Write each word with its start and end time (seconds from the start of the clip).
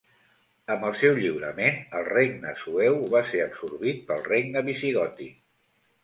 Amb 0.75 0.85
el 0.85 0.95
seu 0.99 1.17
lliurament, 1.17 1.75
el 1.99 2.07
regne 2.13 2.53
sueu 2.61 2.97
va 3.11 3.21
ser 3.33 3.41
absorbit 3.43 4.01
pel 4.07 4.23
regne 4.31 4.65
visigòtic. 4.71 5.37